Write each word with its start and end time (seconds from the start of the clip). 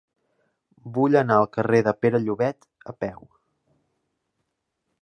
Vull 0.95 1.17
anar 1.21 1.37
al 1.41 1.45
carrer 1.57 1.83
de 1.89 1.93
Pere 2.07 2.23
Llobet 2.25 2.69
a 2.93 2.97
peu. 3.05 3.23